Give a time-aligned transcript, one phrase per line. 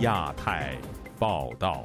[0.00, 0.78] 亚太
[1.18, 1.84] 报道，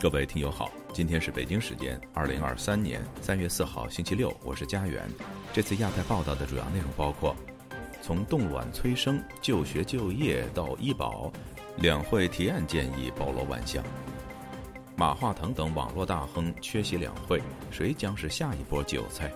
[0.00, 5.08] 各位听友好，今天是北京时间二零二三年三月四号星期六，我是家园。
[5.52, 7.36] 这次亚太报道的主要内容包括：
[8.02, 11.30] 从冻卵催生、就学就业到医保，
[11.76, 13.84] 两会提案建议包罗万象。
[14.96, 19.30] 马化腾等网络大亨缺席两会，谁将是下一波韭菜？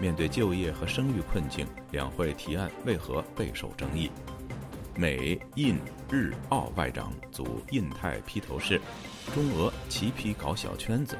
[0.00, 4.10] 面对就业和生育困境，两会提案为何备受争议？
[4.96, 5.78] 美、印、
[6.10, 8.80] 日、澳外长组印太披头士，
[9.34, 11.16] 中俄齐批搞小圈子。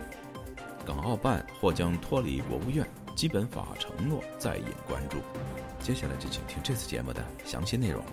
[0.84, 5.18] 港澳办或将脱离国务院，基本法承诺再引关注。
[5.78, 8.04] 接下来就请听这次节目的详细内容。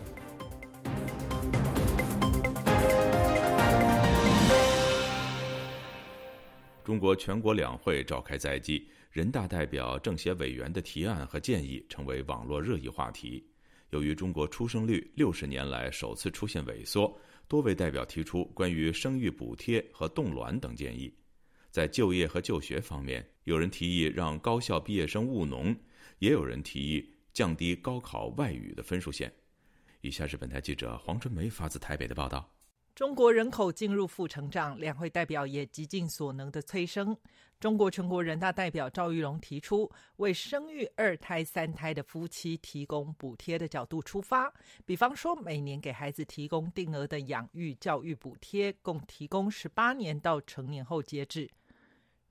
[6.84, 8.88] 中国全国两会召开在即。
[9.12, 13.44] 人大代表、政协委员的提案和建议成为网络热议话题。
[13.92, 21.14] 由于中国出生率六十年来首次出现萎缩，多位代表提出关于生育补贴和冻卵等建议。
[21.72, 25.76] 在就业和就学方面，有人提议让高校毕业生务农，
[26.20, 29.32] 也有人提议降低高考外语的分数线。
[30.02, 32.57] 以下是本台记者黄春梅发自台北的报道。
[32.98, 37.16] 中国人口进入负成长，两会代表也极尽所能的催生。
[37.60, 44.52] 中国全国人大代表赵玉龙提出，为生育二胎、三胎的夫妻提供补贴的角度出发，
[44.84, 51.48] 比方说每年给孩子提供定额的养育教育补贴，共提供十八年到成年后截止。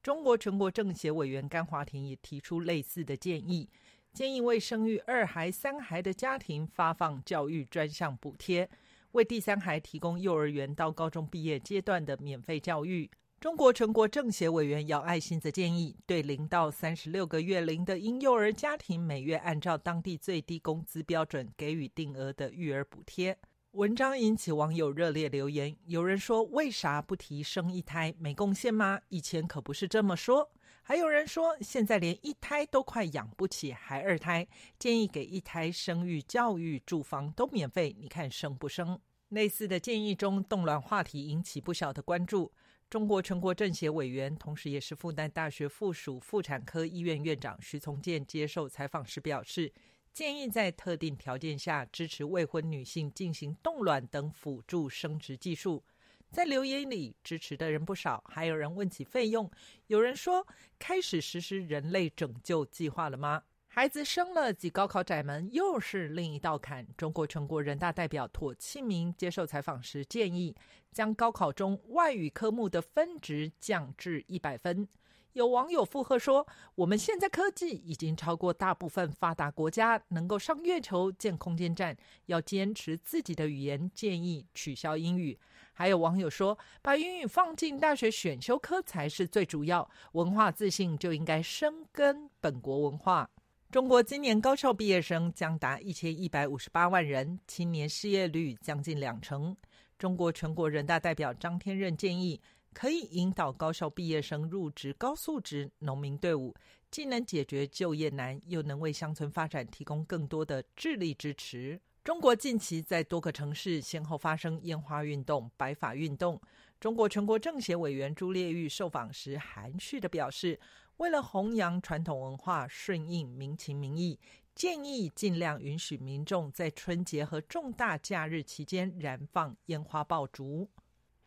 [0.02, 3.70] 中国全国政协委员甘华庭也提出类似的建议，
[4.12, 8.68] 建议为生育二孩、三孩的家庭发放教育专项补贴。
[9.16, 13.10] 为第三孩提供幼儿园到高中毕业阶段的免费教育。
[13.40, 23.38] 中国全国政协委员姚爱新则建议，对零到三十六个月龄的婴幼儿家庭，每月按照当地最低工资标准给予定额的育儿补贴。
[23.70, 29.00] 文章引起网友热烈留言，有人说：“为啥不提生一胎没贡献吗？
[29.08, 30.50] 以前可不是这么说。”
[30.82, 34.46] 还有人说：“现在连一胎都快养不起，还二胎？
[34.78, 38.98] 建议给一胎生育、教育、住房都免费，你看生不生？”
[39.30, 42.52] 类似的建议中，冻卵话题引起不小的关注。
[42.88, 49.72] 中国全国政协委员，同时也是复旦大学附属妇产科医院院长徐从建接受采访时表示，
[50.12, 55.82] 建议在特定条件下支持未婚女性进行冻卵等辅助生殖技术。
[56.30, 59.50] 在留言里，支持的人不少，还有人问起费用，
[59.88, 60.46] 有人说
[60.78, 63.42] 开始实施人类拯救计划了吗？
[63.78, 66.86] 孩子生了，及高考窄门又是另一道坎。
[66.96, 70.56] 中国全国人大代表妥庆明接受采访时建议，
[70.94, 74.88] 将高考中外语科目的分值降至一百分。
[75.34, 81.94] 有网友附和说：“我们现在科技已经超过大部分发达国家，能够上月球建空间站，
[82.24, 85.38] 要坚持自己的语言，建议取消英语。”
[85.74, 93.28] 还有网友说：“把英语放进大学选修科才是最主要，文化自信就应该深耕本国文化。”
[93.72, 99.54] 中国今年高校毕业生将达一千一百五十八万人，青年失业率将近两成。
[99.98, 102.40] 中国全国人大代表张天任建议，
[102.72, 106.54] 可以引导高校毕业生入职高素质农民队伍，
[106.92, 111.78] 既能解决就业难，又能为乡村发展提供更多的智力支持。
[112.04, 116.40] 中国近期在多个城市先后发生烟花运动、白发运动。
[116.78, 120.58] 中国全国政协委员朱烈玉受访时含蓄地表示。
[120.98, 124.18] 为了弘扬传统文化、顺应民情民意，
[124.54, 130.70] 建议尽量允许民众在春节和重大假日期间燃放烟花爆竹。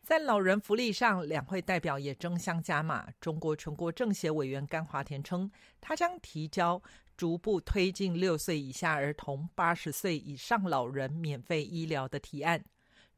[0.02, 3.08] 在老人福利上，两会代表也争相加码。
[3.22, 6.82] 中国全国政协委员甘华田称，他将提交
[7.16, 12.66] 逐步推进六岁以下儿童、八十岁以上老人免费医疗的提案。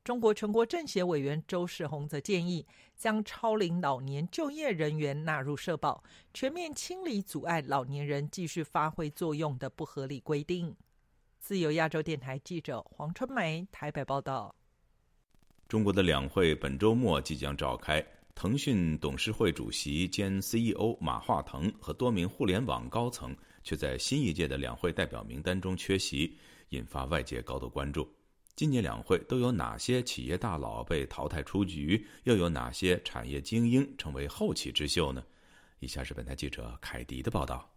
[0.03, 2.65] 中国全国政协委员周世宏则建议，
[2.97, 6.03] 将超龄老年就业人员纳入社保，
[6.33, 10.75] 全面清理阻碍老年人继续发挥作用的不合理规定。
[11.39, 14.55] 自由亚洲电台记者黄春梅台北报道。
[15.67, 18.03] 中国的两会本周末即将召开，
[18.33, 26.35] 腾讯董事会主席兼 CEO 马化腾和多名互联网高层却在新一届的两会代表名单中缺席，
[26.69, 28.09] 引发外界高度关注。
[28.61, 32.05] 今年两会都有哪些企业大佬被淘汰出局？
[32.25, 35.23] 又有哪些产业精英成为后起之秀呢？
[35.79, 37.67] 以下是本台记者凯迪的报道。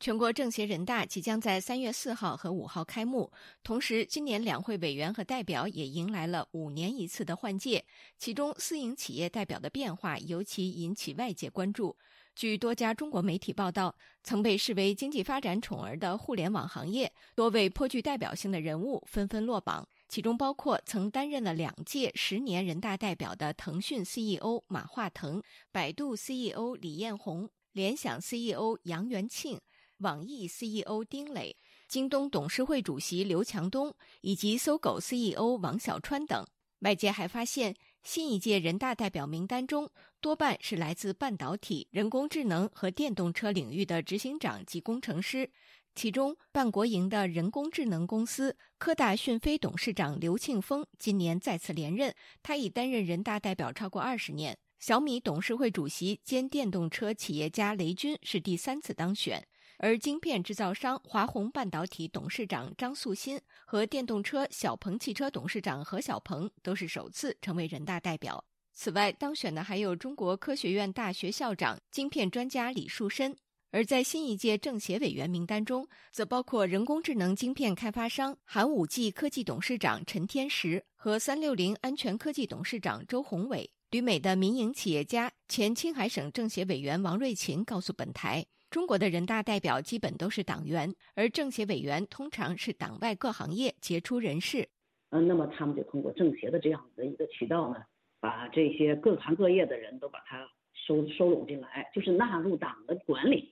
[0.00, 3.30] 全国政协人大即将在三月四号和五号开幕，
[3.62, 7.84] 同时今年两会委员和代表也迎来了五年一次的换届，
[8.18, 11.96] 其中私营企业代表的变化尤其引起外界关注。
[12.34, 13.94] 据多家中国媒体报道，
[14.24, 19.86] 曾被视为经济发展宠儿的互联网行业，多位颇具代表性的人物纷纷落榜。
[20.12, 29.58] 其中包括曾担任了两届十年人大代表的腾讯 CEO 马化腾、百度 CEO 李彦宏、联想 CEO 杨元庆、
[30.00, 31.56] 网易 CEO 丁磊、
[31.88, 36.46] 京东董事会主席刘强东以及搜狗 CEO 王小川等。
[36.80, 39.88] 外界还发现，新一届人大代表名单中
[40.20, 45.50] 多半是来自半导体、人工智能和电动车领域的执行长及工程师。
[45.94, 54.56] 其中，半国营的人工智能公司科大讯飞董事长刘庆峰今年再次连任，他已担任人大代表超过二十年。
[54.78, 59.46] 小米董事会主席兼电动车企业家雷军是第三次当选，
[59.78, 68.44] 而晶片制造商华虹半导体董事长张素新和电动车小鹏汽车董事长何小鹏都是首次成为人大代表。
[68.72, 73.36] 此外，当选的还有中国科学院大学校长、晶片专家李树深。
[73.72, 83.70] 而在新一届政协委员名单中，则包括人工智能晶片开发商寒武纪科技董事长陈天石和三六零安全科技董事长周宏伟。
[83.90, 94.68] 旅美的民营企业家、前青海省政协委员王瑞琴告诉本台：“中国的人大代表基本都是党员，而政协委员通常是党外各行业杰出人士。
[95.10, 97.76] 嗯，那么他们就通过政协的这样的一个渠道呢，
[98.20, 103.50] 把这些各行各业的人都把它收收拢进来，就是纳入党的管理。”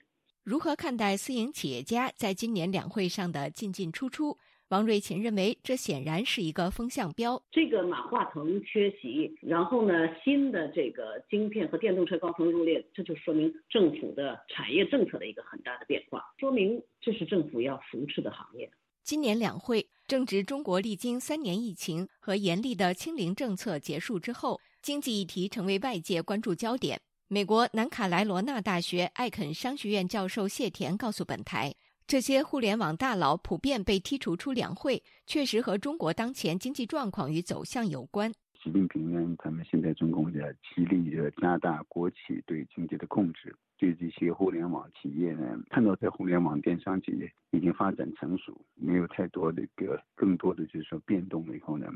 [0.51, 4.37] 如何看待私营企业家在今年两会上的进进出出？
[4.71, 7.41] 王瑞琴认为，这显然是一个风向标。
[7.53, 9.95] 这个马化腾缺席，然后呢，
[10.25, 18.69] 新的这个晶片和电动车高层入列，这就说明政府的产业政策的一个很大的变化，说明这是政府要扶持的行业。
[19.05, 27.01] 今年两会正值中国历经三年疫情和严厉的清零政策结束之后，经济议题成为外界关注焦点。
[27.33, 31.73] 美国南卡莱罗纳大学艾肯商学院教授谢田告诉本台，
[32.05, 38.33] 这些互联网大佬普遍被剔除出两会，确实和中国当前经济状况与走向有关。
[38.61, 42.17] 习近平呢，他们现在中共的极力的加大国企
[42.47, 51.87] 对经济的控制，对这些互联网企业呢，看到在互联网电商企业已经发展成熟，没有太多的一个更多的就是说变动了以后呢。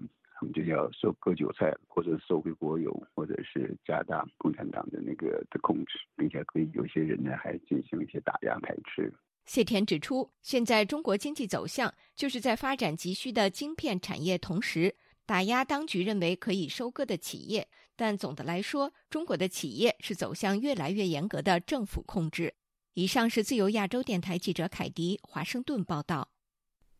[0.52, 9.12] 就要收割韭菜，或者收回国有，或者是加大共产党的那个的控制，并且可以有些人呢还进行一些打压排斥。
[9.44, 14.94] 谢田指出，现在中国经济走向就是在发展急需的晶片产业，同时
[15.26, 17.68] 打压当局认为可以收割的企业。
[17.96, 22.54] 但总的来说，中国的企业是走向越来越严格的政府控制。
[22.94, 26.28] 以上是自由亚洲电台记者凯迪华盛顿报道。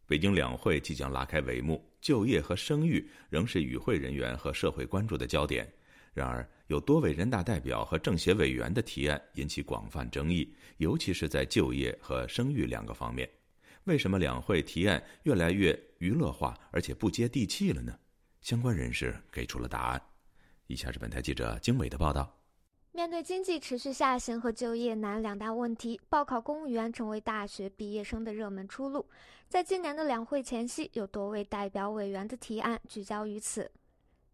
[0.07, 5.67] 北京两会即将拉开帷幕，就业和生育仍是与会人员和社会关注的焦点。
[6.13, 13.27] 然而，有多位人大代表和政协委员的提案引起广泛争议，尤其是在就业和生育两个方面。
[13.85, 17.99] 为什么两会提案越来越娱乐化，而且不接地气了呢？
[18.43, 20.03] 相关人士给出了答案。
[20.67, 22.44] 以下是本台记者经纬的报道。
[22.97, 29.05] 面对经济持续下行和就业难两大问题，报考公务员成为大学毕业生的热门出路。
[29.49, 33.69] 在今年的两会前夕，有多位代表委员的提案聚焦于此。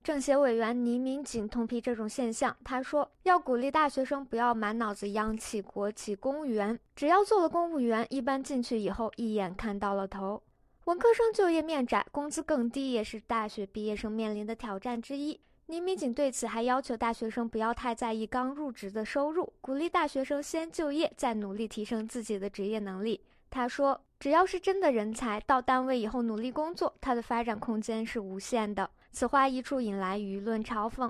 [0.05, 10.43] 政协委员倪明锦痛批这种现象，他说：“要鼓励大学生不要满脑子央企、国企、公务员，只要做了公务员，一般进去以后一眼看到了头。
[10.85, 15.41] 文科生就业面窄，工资更低，也是大学毕业生面临的挑战之一。”
[15.71, 23.21] 倪敏锦对此还要求大学生不要太在意刚入职的收入，鼓励大学生先就业，再努力提升自己的职业能力。
[23.49, 31.09] 他说：“只要是真的人才，到单位以后努力工作，他的发展空间是无限的。”此话一出，引来舆论嘲讽。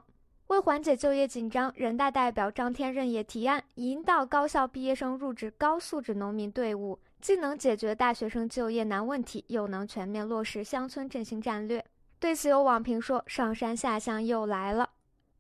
[0.48, 11.82] 为缓解就业紧张，人大代表张天任也提案，引导高校毕业生入职高素质农民队伍，既能解决大学生就业难问题，又能全面落实乡村振兴战略。
[12.20, 14.90] 对此，有网评说：“上山下乡又来了。”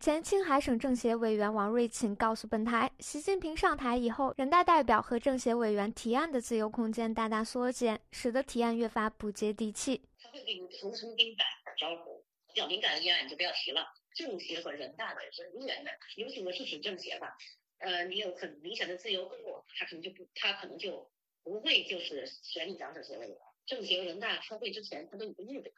[0.00, 10.00] 前青海省政协委员王瑞琴告诉本台，习近平上台以后，人大代表和政协委员提案的自由空间大大缩减，使得提案越发不接地气。
[10.22, 11.44] 他会给你层层给你打
[11.76, 13.86] 招呼，比较敏感的议案你就不要提了。
[14.14, 17.36] 政协和人大的是永远的，尤其我是指政协吧，
[17.80, 19.34] 呃，你有很明显的自由度，
[19.76, 21.10] 他可能就不，他可能就
[21.44, 23.36] 不会就是选你当政协委员。
[23.66, 25.70] 政协、人大开会之前，他都有个预备。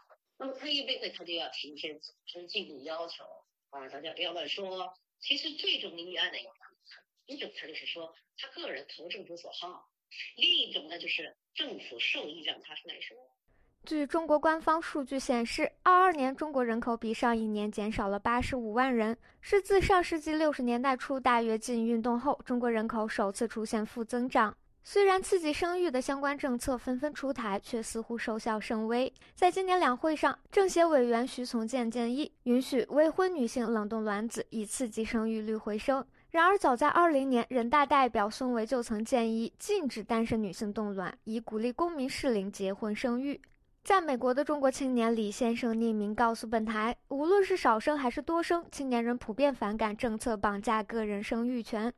[0.42, 3.22] 那么开议会，他就要提一些组织纪律要求
[3.70, 4.92] 啊，大家不要乱说。
[5.20, 9.88] 其实这种议案的有两层，一种他就是说他个人投政府所好，
[10.36, 13.16] 另一种呢就是政府授意让他出来说。
[13.84, 24.56] 据中国官方数据显示，二二年中国人口比上一年减少了八十五万人，是自上世纪六十年代初大跃进运动后，中国人口首次出现负增长。
[24.84, 29.12] 虽然刺激生育的相关政策纷纷出台，却似乎收效甚微。
[29.32, 36.04] 在今年两会上，政协委员徐从建建议允许未婚女性冷冻卵子，以刺激生育率回升。
[36.32, 43.40] 然而，早在二零年，人大代表孙维就曾建议禁止单身女性冻卵，以鼓励公民适龄结婚生育。
[43.84, 51.92] 在美国的中国青年李先生匿名告诉本台，无论是少生还是多生，青年人普遍反感政策绑架个人生育权。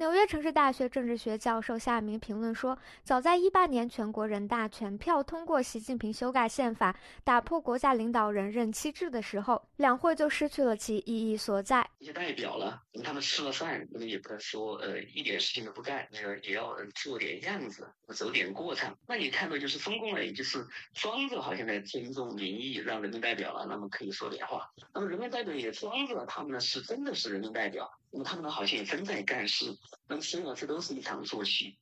[0.00, 11.86] 纽约城市大学政治学教授夏明评论说：“早在一八年，全国人大全票通过习近平修改宪法，打破国家领导人任期制的时候，两会就失去了其意义所在。
[11.98, 18.96] 一些代表了，他们吃了饭，那么也不能说呃一点事情都不干，那个也要做点样子，走点过场。
[19.06, 24.66] 那你看到就是中共呢，也就是装着好像在尊重民意，让人民代表了，那么可以说点话。
[24.94, 29.66] 那么人民代表也装着他们呢是真的是人民代表。”那么他们好像也真在干事，
[30.08, 31.76] 那么实际上这都是一场作戏。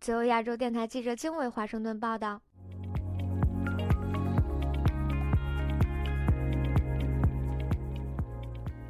[0.00, 2.42] 自由亚洲电台记者经纬华盛顿报道。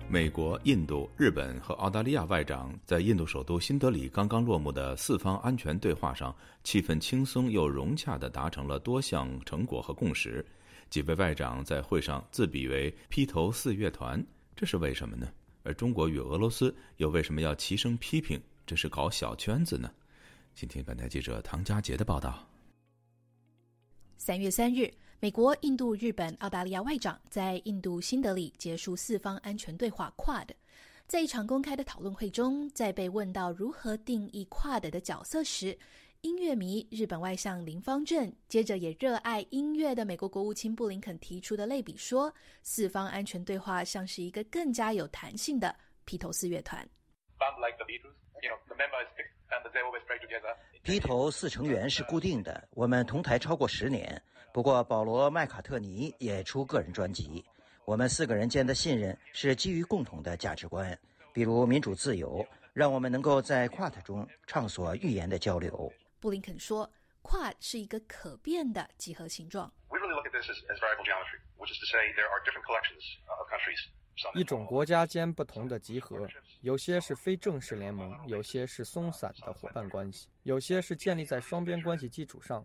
[0.09, 6.35] 美国、印度、日本和澳大利亚外长在印度首都新德里刚刚落幕的四方安全对话上，
[6.65, 10.45] 气氛轻松又融洽地达成了多项成果和共识。
[10.89, 14.25] 几位外长在会上自比为“披头四乐团”，
[14.57, 15.29] 这是为什么呢？
[15.63, 19.91] 而中国与俄罗斯又为什么要齐声批评这是搞小圈子呢？
[20.55, 22.47] 请听本台记者唐佳杰的报道。
[24.17, 30.49] 三月三日，美国、印度、日本、澳大利亚外长在印度新德里结束四方安全对话 （Quad）。
[31.07, 35.77] 在一场公开的讨论会中，在被问到如何定义 Quad 的角色时，
[36.23, 42.31] 音乐迷日本外相林方正，接着也热爱音乐的美国国务卿布林肯提出的类比说，
[42.63, 45.75] 四方安全对话像是一个更加有弹性的
[46.05, 46.87] 披头四乐团。
[50.83, 54.21] 披头四成员是固定的，我们同台超过十年。
[54.53, 57.43] 不过保罗麦卡特尼也出个人专辑。
[57.87, 60.99] 我们四个人间的信任是基于共同的价值观，
[61.33, 65.91] 比如民主自由，让我们能够在 Quad 中畅所欲言的交流。
[66.21, 66.89] 布林肯说
[67.23, 69.73] ，Quad 是一个可变的几何形状。
[74.35, 76.29] 一种国家间不同的集合，
[76.61, 82.65] 有些是非正式联盟，有些是松散的伙伴关系，有些是建立在双边关系基础上，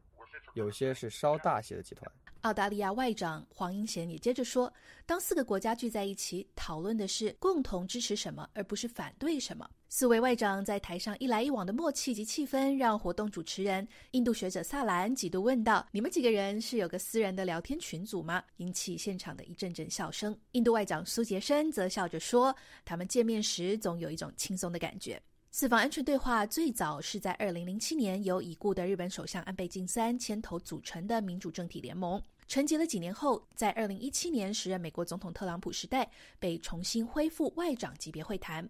[0.54, 2.12] 有些是稍大些的集团。
[2.42, 4.72] 澳大利亚外长黄英贤也接着说
[5.08, 20.38] ：“当四个国家聚在一起，讨论的是共同支持什么，而不是反对什么。”四位外长在台上一来一往的默契及气氛，让活动主持人印度学者萨兰几度问道：“你们几个人是有个私人的聊天群组吗？”引起现场的一阵阵笑声。
[20.52, 25.18] 印度外长苏杰生则笑着说：“他们见面时总有一种轻松的感觉。”
[25.50, 32.22] 四方安全对话最早是在二零零七年由已故的日本首相安倍晋三牵头组成的民主政体联盟。
[32.50, 38.70] 沉寂了几年后，在二零一七年时任美国总统特朗普时代，被重新恢复外长级别会谈。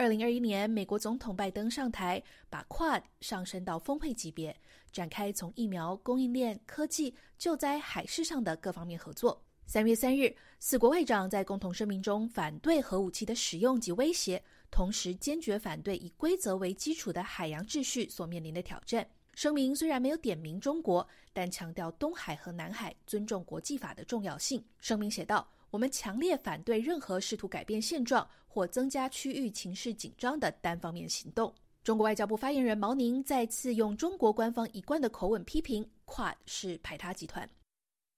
[0.00, 4.56] 二零二一年，美国总统拜登上台，把 Quad 上升到峰会级别，
[4.90, 9.38] 展开从疫苗供应链、科技、救灾、海事上的各方面合作。
[9.66, 19.06] 三月三日，四国外长在共同声明中反对核武器的使用及威胁，同时坚决反对以规则为基础的海洋秩序所面临的挑战。
[19.34, 24.64] 声明虽然没有点名中国，但强调东海和南海尊重国际法的重要性。
[24.80, 31.54] 声明写道：“我们强烈反对任何试图改变现状或增加区域情势紧张的单方面行动。”
[31.84, 37.48] 中国外交部发言人毛宁再次用中国官方一贯的口吻批评 “Quad” 是排他集团。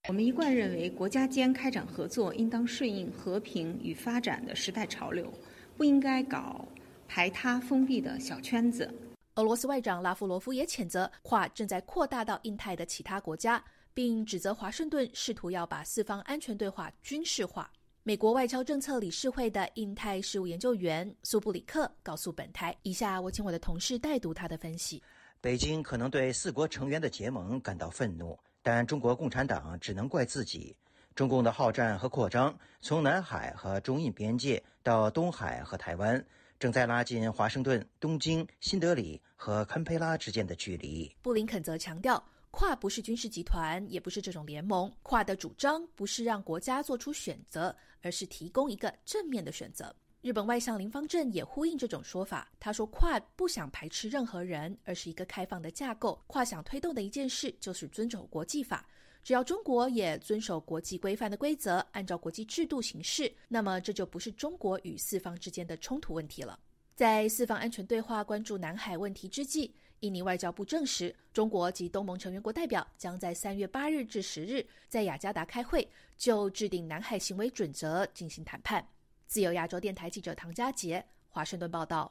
[0.09, 5.33] 我们一贯认为，国家间开展合作应当顺应和平与发展的时代潮流，
[5.77, 6.67] 不应该搞
[7.07, 8.93] 排他封闭的小圈子。
[9.37, 17.71] 俄罗斯外长拉夫罗夫也谴责跨正在扩大到印太的其他国家，并指责华盛顿试图要把四方安全对话军事化。
[18.05, 25.01] 美国外交政策理事会的印太事务研究员苏布里克告诉本台：“以下我请我的同事代读他的分析。
[25.41, 30.75] 北京可能对四国成员的结盟感到愤怒，但中国共产党只能怪自己。
[31.15, 36.21] 中共的好战和扩张，从南海和中印边界到东海和台湾。”
[36.59, 41.13] 正在拉近华盛顿、东京、新德里和堪培拉之间的距离。
[41.21, 44.93] 布林肯则强调，跨不是军事集团，也不是这种联盟。
[45.03, 49.93] 跨的主张不是让国家做出选择，而是提供一个正面的选择。
[50.21, 52.53] 日本外相林方正也呼应这种说法。
[52.61, 56.23] 他说，跨不想排斥任何人，而是一个开放的架构。
[56.27, 58.87] 跨想推动的一件事就是遵守国际法。
[59.25, 66.61] 只要中国也遵守国际规范的规则，按照国际制度行事，那么这就不是中国与四方之间的冲突问题了。
[66.95, 78.85] 在四方安全对话关注南海问题之际，印尼外交部证实，中国及东盟成员国代表将在三月八日至十日在雅加达开会，就制定南海行为准则进行谈判。
[79.29, 82.11] 自由亚洲电台记者唐佳杰，华盛顿报道。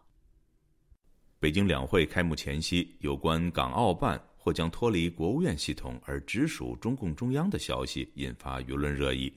[1.37, 9.33] 北京两会开幕前夕，有关港澳办或将脱离国务院系统而直属中共中央的消息引发舆论热议。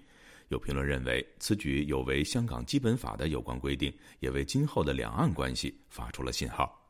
[0.48, 6.80] 有评论认为，此举有违香港基本法的有关规定，也为今后的两岸关系发出了信号。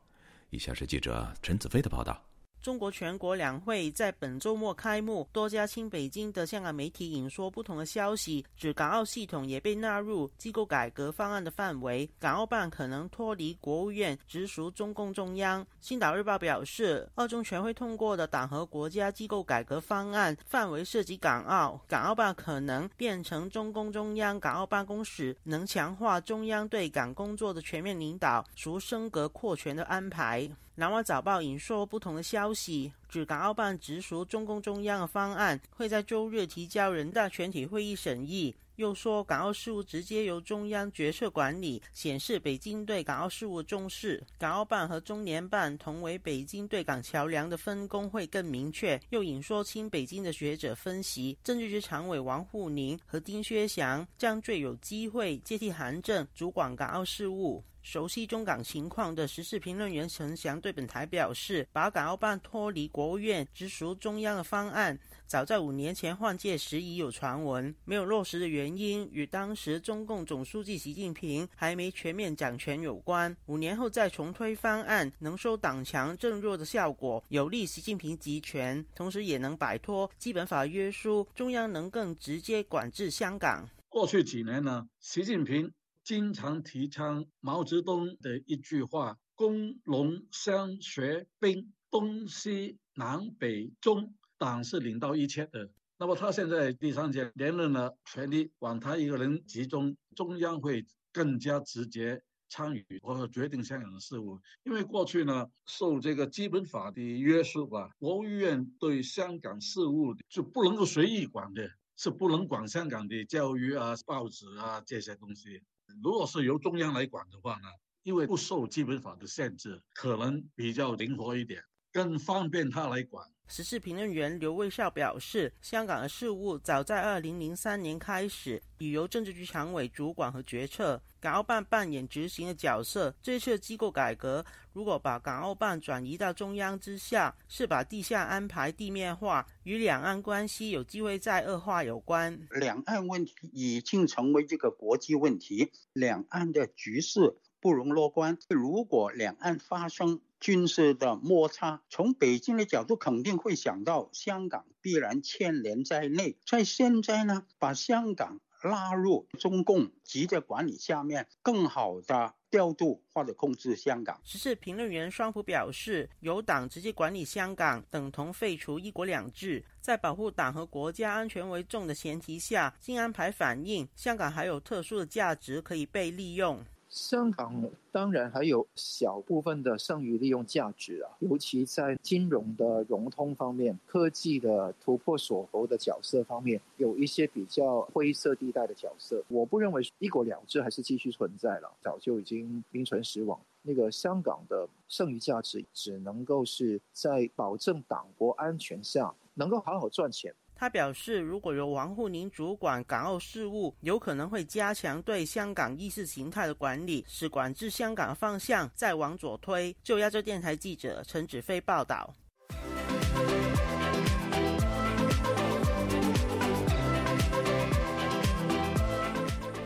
[0.55, 2.24] 以下是记者陈子飞的报道。
[2.65, 15.63] 中国全国两会在本周末开幕，多家亲北京的香港媒体引说不同的消息，指港澳系统也被纳入机构改革方案的范围，港澳办可能脱离国务院，直属中共中央。
[15.79, 30.49] 星岛日报表示，二中全会通过的党和国家机构改革方案范围涉及港澳，港澳办可能变成中共中央港澳办公室，能强化中央对港工作的全面领导，属升格扩权的安排。
[30.77, 38.53] 南华早报引述不同的消息，指港澳办直属中共中央的方案会在周日提交人大全体会议审议。
[38.75, 44.21] 又说，港澳事务直接由中央决策管理，显示北京对港澳事务重视。
[44.37, 48.99] 港澳办和中联办同为北京对港桥梁的分工会更明确。
[49.11, 57.63] 又引说，清北京的学者分析，政治局常委王沪宁和丁薛祥将最有机会接替韩正主管港澳事务。
[57.85, 73.37] 熟悉中港情况的时事评论员陈翔对本台表示，把港澳办脱离国务院直属中央的方案，早在五年前换届时已有传闻，没有落实的原因与当时中共总书记习近平还没全面掌权有关。
[73.45, 83.69] 五年后再重推方案，能收党强政弱的效果，有利习近平集权，同时也能摆脱基本法约束，中央能更直接管制香港。
[83.87, 85.71] 过去几年呢，习近平。
[86.05, 104.39] 经常提倡毛泽东的一句话：“工农商学兵，东西南北中，党是领导一切的。”那么他现在第三届连任了，权力往他一个人集中，中央会更加直接参与或者决定香港的事务。
[104.63, 115.63] 因为过去呢，受这个基本法的约束吧，国务院对香港事务就不能够随意管的，是不能管香港的教育啊、报纸啊这些东西。
[116.03, 117.67] 如果是由中央来管的话呢，
[118.03, 123.27] 因为不受基本法的限制，可能比较灵活一点，更方便他来管。
[123.47, 133.15] 时事评论员刘卫少表示，香港的事务早在二零零三年开始已由政治局常委主管和决策，港澳办扮演执行的角色。
[133.21, 142.47] 这次机构改革，如果把港澳办转移到中央之下，是把地下安排地面化，与两岸关系有机会再恶化有关。
[142.49, 148.37] 两岸问题已经成为这个国际问题，两岸的局势不容乐观。
[148.47, 156.37] 如果两岸发生，军事的摩擦，从北京的角度肯定会想到香港必然牵连在内。
[156.45, 164.21] 在现在呢，把香港拉入中共直接管理下面，更好的调度或者控制香港。
[164.23, 169.65] 时事评论员双普表示，由党直接管理香港，等同废除一国两制。
[169.81, 176.63] 在保护党和国家安全为重的前提下，新安排反映香港还有特殊的价值可以被利用。
[176.95, 189.21] 香港当然还有小部分的剩余利用价值啊，尤其在金融的融通方面、科技的突破锁喉的角色方面，有一些比较灰色地带的角色。
[189.27, 193.37] 我不认为一国两制还是继续存在了，早就已经名存实亡。
[193.61, 200.33] 那个香港的剩余价值，只能够是在保证党国安全下，能够好好赚钱。
[200.55, 209.75] 他表示，如果由王沪宁主管港澳事务，有可能会加强对香港意识形态的管理，使管制香港方向再往左推。
[209.83, 212.13] 就亚洲电台记者陈子飞报道。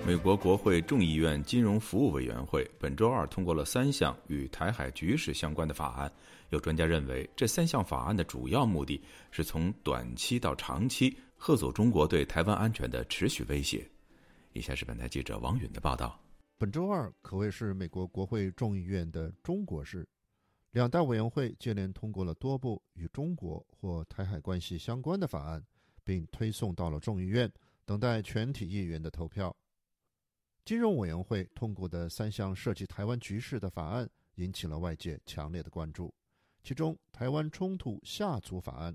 [0.09, 6.11] 美国国会众议院金融服务委员会本周二通过了三项与台海局势相关的法案。
[6.49, 13.87] 有专家认为，这三项法案的主要目的是从短期到长期遏阻中国对台湾安全的持续威胁。
[14.53, 16.19] 以下是本台记者王允的报道。
[16.57, 20.03] 本周二可谓是美国国会众议院的中国日，
[20.71, 25.63] 两大委员会接连通过了多部与中国或台海关系相关的法案，
[26.03, 27.47] 并推送到了众议院，
[27.85, 29.55] 等待全体议员的投票。
[30.69, 36.13] 金融委员会通过的三项涉及台湾局势的法案引起了外界强烈的关注。
[36.61, 38.93] 其中，《台湾冲突下阻法案》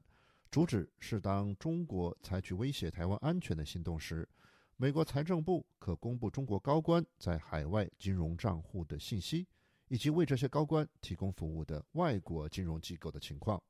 [0.52, 4.28] 主旨是，当中国采取威胁台湾安全的行动时，
[4.76, 9.44] 美国财政部可公布中国高官在海外金融账户的信息，
[9.88, 13.60] 以及为这些高官提供服务的外国金融机构的情况，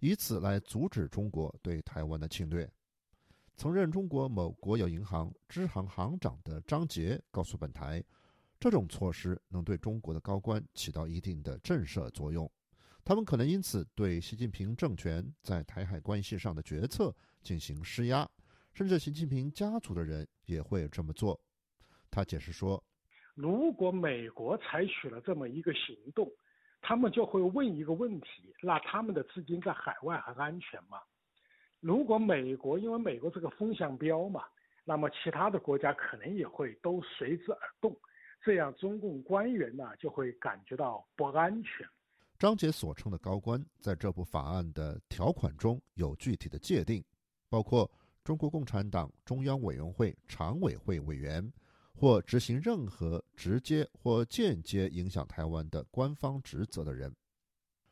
[0.00, 2.68] 以此来阻止中国对台湾的侵略。
[3.56, 8.04] 曾任中国某国有银行支行行长的张杰告诉本台，
[8.60, 12.50] 这种措施能对中国的高官起到一定的震慑作用，
[13.02, 18.28] 他们可能因此对习近平政权在台海关系上的决策进行施压，
[18.74, 21.40] 甚至习近平家族的人也会这么做。
[22.10, 22.84] 他解释说，
[23.34, 26.30] 如果美国采取了这么一个行动，
[26.82, 30.98] 他们就会问一个问题：那他们的资金在海外还安全吗？
[31.80, 34.42] 如果美国因为美国这个风向标嘛，
[34.84, 37.96] 那么其他的国家可能也会都随之而动，
[38.44, 41.86] 这样中共官员呢就会感觉到不安全。
[42.38, 47.02] 张杰所称的高官在这部法案的条款中有具体的界定，
[47.48, 47.90] 包括
[48.24, 51.52] 中国共产党中央委员会常委会委员，
[51.94, 57.14] 或执行任何直接或间接影响台湾的官方职责的人。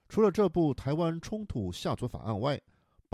[0.08, 2.60] 除了这部台湾冲突下作法案外，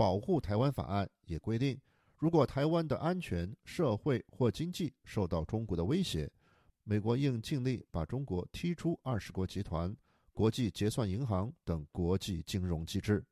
[0.01, 1.79] 保护台湾法案也规定，
[2.17, 6.27] 如果台湾的安全、社会或经济受到中国的威胁，
[6.83, 9.95] 美国应尽力把中国踢出二十国集团、
[10.33, 13.23] 国际结算银行等国际金融机制。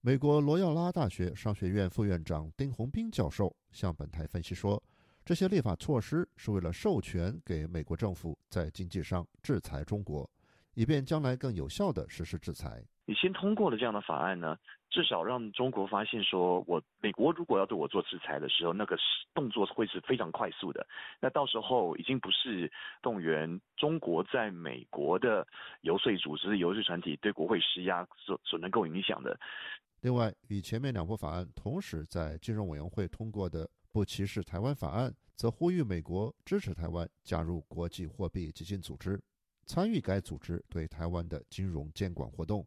[0.00, 4.80] 美国罗耀拉大学商学院副院长丁宏斌教授向本台分析说，
[5.24, 10.30] 这些立法措施是为了授权给美国政府在经济上制裁中国，
[10.74, 12.86] 以便将来更有效地实施制裁。
[13.06, 14.56] 你先通过了这样的法案呢？
[14.90, 18.96] 至少让中国发现，说我美国如果要对我做制裁的时候，那个
[19.34, 20.86] 动作会是非常快速的。
[21.20, 22.70] 那到时候已经不是
[23.02, 25.44] 动员中国在美国的
[25.80, 29.38] 游说组织、游说团体对国会施压所所能够影响的。
[30.00, 39.20] 另外，与前面两部法案同时在金融委员会通过的不歧视台湾法案，则呼吁美国支持台湾加入国际货币基金组织，
[39.66, 42.64] 参与该组织对台湾的金融监管活动。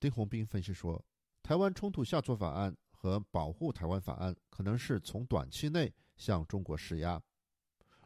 [0.00, 1.00] 丁宏斌分析说。
[1.42, 7.20] 台湾冲突下作法案和保护台湾法案可能是从短期内向中国施压，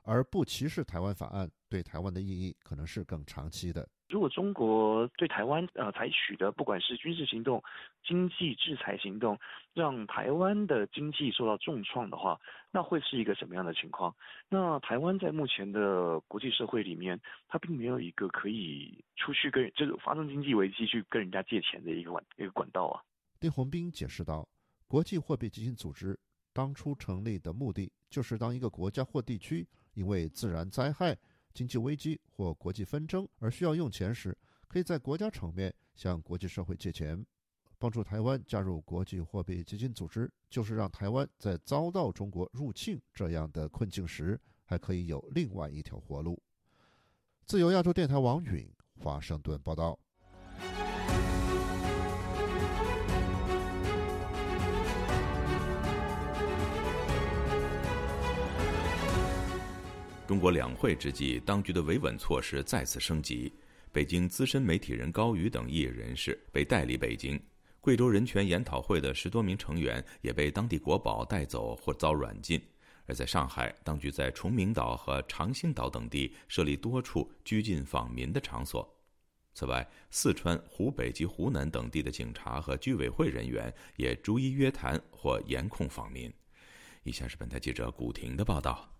[0.03, 3.87] 而不歧视台湾法案对台湾的意义可能是更长期的。
[4.15, 7.61] 如果中国对台湾呃采取的不管是军事行动、
[8.07, 9.37] 经济制裁行动，
[9.73, 14.15] 让台湾的经济受到重创的话，那会是一个什么样的情况？
[14.49, 23.03] 那台湾在目前的国际社会里面，它并没有一个可以出去跟就是发生经济危机去跟人家借钱的一个管一个管道啊。
[23.41, 24.49] 丁宏斌解释道
[24.87, 26.17] ：“国际货币基金组织
[26.53, 31.19] 当初成立的目的，就是当一个国家或地区因为自然灾害、
[31.55, 34.37] 经济危机或国际纷争而需要用钱时，
[34.69, 37.25] 可以在国家层面向国际社会借钱。
[37.79, 46.43] 帮助台湾加入国际货币基金组织，就是让台湾在遭到中国入侵这样的困境时，还可以有另外一条活路。”
[47.47, 49.99] 自由亚洲电台王允华盛顿报道。
[60.27, 63.53] 中国两会之际，当局的维稳措施再次升级。
[63.93, 67.39] 北京资深媒体人高宇等异议人士被带离北京，
[67.79, 72.59] 贵州人权研讨会的十多名成员也被当地国保带走或遭软禁。
[73.05, 78.91] 而在上海，当局在崇明岛和长兴岛等地设立多处拘禁访民的场所。
[79.53, 86.33] 此外，四川、湖北及湖南等地的警察和居委会人员也逐一约谈或严控访民。
[87.03, 88.94] 以下是本台记者古婷的报道。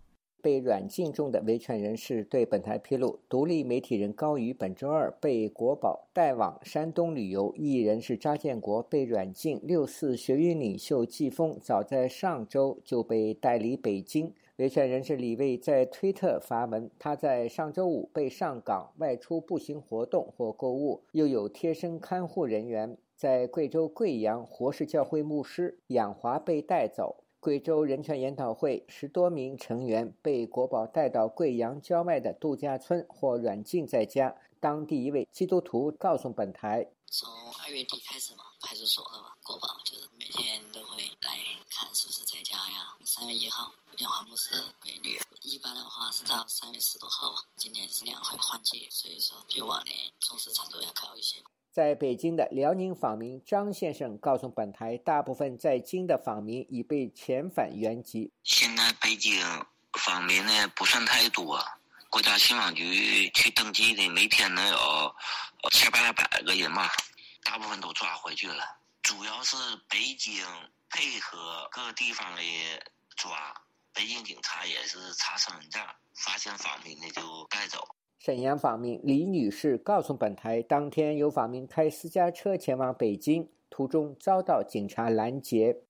[0.45, 9.59] 被软禁中的维权人士对本台披露，独立媒体人高宇本周二被国宝带往山东旅游，艺人是查建国被软禁。
[9.63, 14.31] 六四学运领袖季风早在上周就被带离北京。
[14.57, 22.95] 维权人士李卫在推特发文，他在上周五被上岗外出步行活动或购物，又有贴身看护人员。
[23.15, 27.23] 在贵州贵阳，活石教会牧师杨华被带走。
[27.45, 34.35] 贵州人权研讨会十多名成员被国保带到贵阳郊外的度假村或软禁在家。
[34.59, 37.29] 当地一位基督徒告诉本台：“从
[37.63, 41.37] 二月底开始嘛，派出所的吧，国保就是每天都会来
[41.69, 42.97] 看是不是在家呀。
[43.05, 44.49] 三月一号电话牧师
[44.81, 47.31] 规律，一般的话是到三月十多号。
[47.57, 51.43] 今年是两会换季，所以说比往年重视程度要高一些。”
[51.75, 58.31] 在北京的辽宁访民张先生告诉本台，大部分在京的访民已被遣返原籍。
[58.43, 59.45] 现在北京
[59.99, 61.61] 访民呢不算太多，
[62.09, 65.15] 国家信访局去登记的每天能有
[65.73, 66.87] 七八百个人嘛，
[67.43, 68.63] 大部分都抓回去了。
[69.01, 69.57] 主要是
[69.89, 70.45] 北京
[70.89, 72.41] 配合各地方的
[73.17, 73.53] 抓，
[73.93, 77.85] 北京警察也是查身份证，发现访民的就带走。
[78.25, 85.83] 沈阳访民李女士告诉本台，当天有访民开私家车前往北京，途中遭到警察拦截。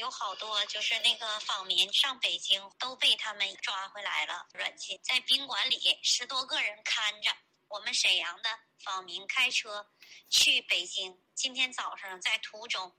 [0.00, 7.30] 有好多就是那个访民上北京都被他们抓回来了，软禁在宾馆里，十多个人看着。
[7.68, 8.48] 我们沈阳的
[8.84, 9.86] 访民开车
[10.28, 12.92] 去北京，今天早上在途中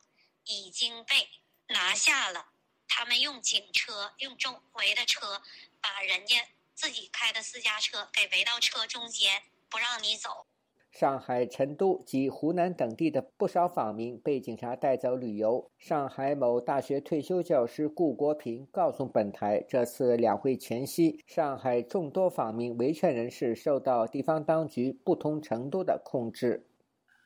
[0.46, 1.28] 已经被
[1.68, 2.46] 拿下了。
[2.88, 5.42] 他们用警车，用周围的车，
[5.82, 6.38] 把人家
[6.80, 10.48] 自己开的私家车给围到车中间，不让你走。
[10.92, 15.70] 上海、成都及湖南等地的不少访民被警察带走旅游。
[15.78, 26.66] 上海某大学退休教师顾国平告诉本台，这次两会前夕，上海众多访民维权人士受到地方当局不同程度的控制。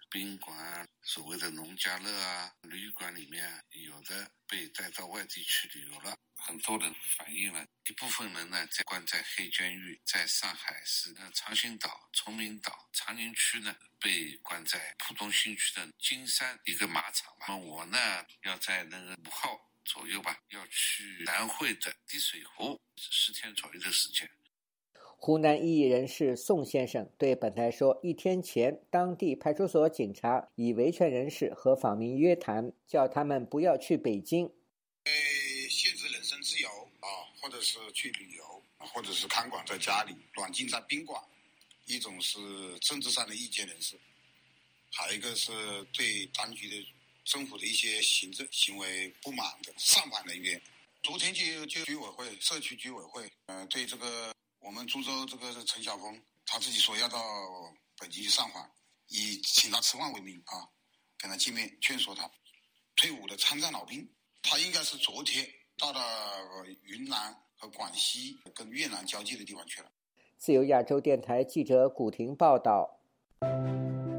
[0.09, 6.17] 宾馆、所谓的农家乐啊，旅馆里面有的被带到外地去旅游了。
[6.35, 17.97] 很多人反映了，一部分人呢在关在黑监狱，在上海市呃长兴岛、崇明岛、长宁区呢被关在浦东新区的金山一个马场那我呢
[18.43, 24.29] 要在那个五号左右吧，要去南汇的滴水湖，十天左右的时间。
[25.25, 34.51] 湖南异议人士宋先生对本台说：“一天前，当地派出所警察以维权人士和访民约谈，叫他们不要去北京。”
[35.05, 35.11] 被
[35.69, 36.67] 限制人身自由
[36.99, 37.07] 啊，
[37.39, 41.23] 或者是去旅游，或者是看管在家里，软禁在宾馆。
[41.85, 42.37] 一种是
[42.81, 43.95] 政治上的意见人士，
[44.91, 45.53] 还有一个是
[45.93, 46.85] 对当局的
[47.23, 50.61] 政府的一些行政行为不满的上访人员。
[51.01, 54.33] 昨天就就居委会、社区居委会，嗯，对这个
[54.65, 57.19] 我们株洲这个陈晓峰，他自己说要到
[57.99, 58.65] 北京去上访，
[59.09, 60.63] 以请他吃饭为名啊，
[61.17, 62.29] 跟他见面劝说他。
[62.95, 64.09] 退伍的参战老兵，
[64.41, 65.45] 他应该是昨天。
[65.77, 65.99] 到了
[66.83, 69.91] 云南和广西跟越南交界的地方去了。
[70.37, 72.99] 自由亚洲电台记者古婷报道：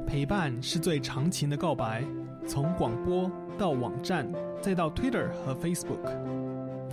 [0.07, 2.05] 陪伴是最长情的告白，
[2.47, 4.31] 从广播到网站，
[4.61, 6.44] 再到 Twitter 和 Facebook。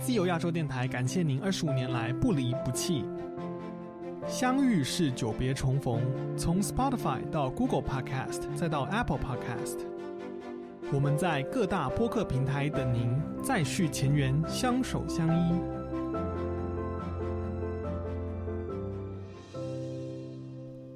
[0.02, 3.04] 自由亚洲电台感谢您二十五年来不离不弃。
[4.26, 6.02] 相遇是久别重逢，
[6.36, 9.78] 从 Spotify 到 Google Podcast，再到 Apple Podcast。
[10.92, 15.52] 我们在各大播客平台等您，再续前缘，相守相依。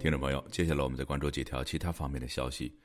[0.01, 2.77] 听众朋友，接下来我们再关注几条其他方面的消息。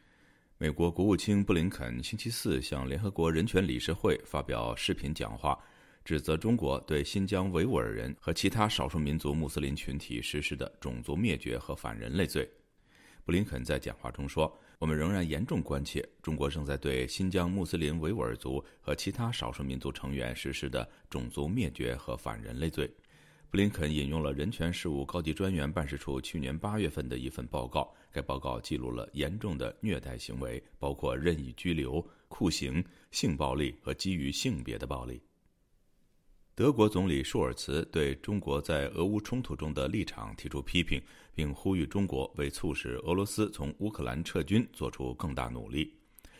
[0.59, 5.57] 美国国务卿布林肯星期四向联合国人权理事会发表视频讲话，
[6.03, 12.49] 指责中国对新疆维吾尔人和其他少数民族穆斯林群体实施的种族灭绝和反人类罪。
[13.23, 14.57] 布林肯在讲话中说。
[14.81, 22.89] 我们仍然严重关切中国正在对新疆穆斯林维吾尔族和其他少数民族成员实施的种族灭绝和反人类罪。
[23.51, 35.21] 布林肯引用了人权事务高级专员办事处去年八月份的一份报告，该报告记录了严重的虐待行为，包括任意拘留、酷刑、性暴力和基于性别的暴力。
[36.53, 41.01] 德国总理舒尔茨对中国在俄乌冲突中的立场提出批评，
[41.33, 45.95] 并呼吁中国为促使俄罗斯从乌克兰撤军做出更大努力。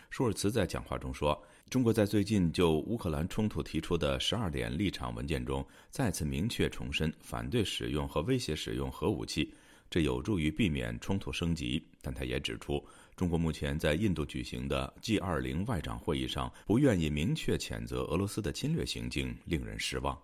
[0.09, 9.53] 舒尔茨在讲话中说：“中国在最近就乌克兰冲突提出的十二点立场文件中，再次明确重申反对使用和威胁使用核武器，
[9.89, 12.85] 这有助于避免冲突升级。”但他也指出。
[13.15, 20.19] 中国目前在印度举行的 G20 外长会议上，不愿意明确谴责俄罗斯的侵略行径，令人失望。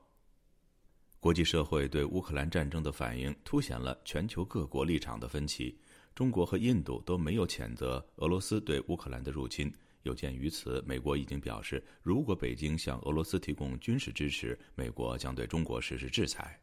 [1.19, 5.77] 国际社会对乌克兰战争的反应凸显了全球各国立场的分歧。
[6.15, 9.71] 中国和印度都没有谴责俄罗斯对乌克兰的入侵。
[10.03, 16.59] 有鉴于此，美国已经表示，如果北京向俄罗斯提供军事支持，美国将对中国实施制裁。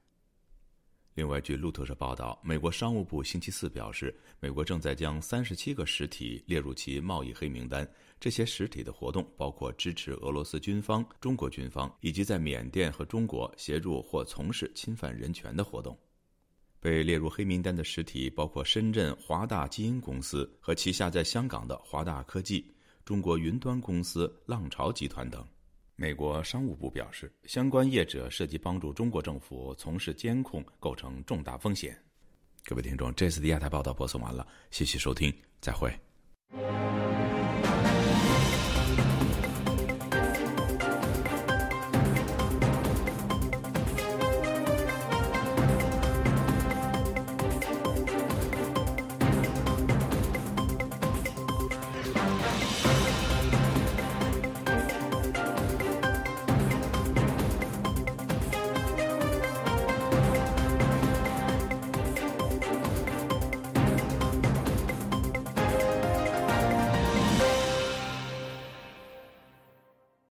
[1.15, 7.89] 另外，据路透社报道，美国商务部星期四表示，美国正在将三十七个实体列入其贸易黑名单。
[8.19, 15.97] 这些实体的活动包括支持俄罗斯军方、中国军方以及在缅甸和中国协助或从事侵犯人权的活动。
[16.81, 22.75] 被列入黑名单的实体包括深圳华大基因公司和旗下在香港的华大科技、
[23.05, 25.47] 中国云端公司浪潮集团等。
[25.97, 31.97] 美国商务部表示，相关业者涉及帮助中国政府从事监控，构成重大风险。
[32.65, 35.93] 各位听众，这次的亚太报道播送完了，谢谢收听，再会。